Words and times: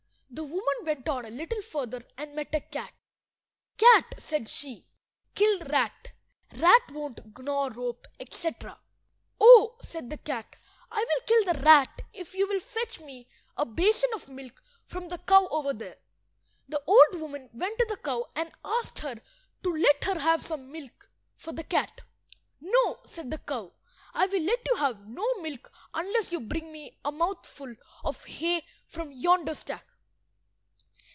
The 0.33 0.43
woman 0.45 0.85
went 0.85 1.09
on 1.09 1.25
a 1.25 1.29
little 1.29 1.61
further, 1.61 2.05
and 2.17 2.33
met 2.33 2.55
a 2.55 2.61
cat. 2.61 2.93
"Cat," 3.77 4.15
said 4.17 4.47
she, 4.47 4.87
"kill 5.35 5.59
rat. 5.63 6.13
Rat 6.55 6.83
won't 6.91 7.37
gnaw 7.37 7.67
rope," 7.67 8.07
etc. 8.17 8.79
"Oh," 9.41 9.75
said 9.81 10.09
the 10.09 10.17
cat, 10.17 10.55
"I 10.89 10.99
will 11.05 11.21
kill 11.27 11.43
the 11.53 11.59
rat 11.65 12.03
if 12.13 12.33
you 12.33 12.47
will 12.47 12.61
fetch 12.61 13.01
me 13.01 13.27
a 13.57 13.65
basin 13.65 14.09
of 14.15 14.29
milk 14.29 14.63
from 14.85 15.09
the 15.09 15.17
cow 15.17 15.49
over 15.51 15.73
there." 15.73 15.97
The 16.69 16.81
old 16.87 17.19
woman 17.19 17.49
went 17.51 17.77
to 17.79 17.85
the 17.89 17.97
cow 17.97 18.25
and 18.33 18.53
asked 18.63 18.99
her 18.99 19.15
to 19.63 19.69
let 19.73 20.05
her 20.05 20.17
have 20.17 20.41
some 20.41 20.71
milk 20.71 21.11
for 21.35 21.51
the 21.51 21.65
cat. 21.65 22.03
"No," 22.61 23.01
said 23.05 23.31
the 23.31 23.37
cow; 23.39 23.73
"I 24.13 24.27
will 24.27 24.43
let 24.43 24.65
you 24.65 24.77
have 24.77 25.05
no 25.05 25.25
milk 25.41 25.69
unless 25.93 26.31
you 26.31 26.39
bring 26.39 26.71
me 26.71 26.97
a 27.03 27.11
mouthful 27.11 27.75
of 28.05 28.23
hay 28.23 28.65
from 28.87 29.11
yonder 29.11 29.53
stack." 29.53 29.85